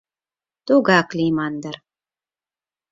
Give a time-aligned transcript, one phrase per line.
[0.65, 1.75] Тугак лийман дыр.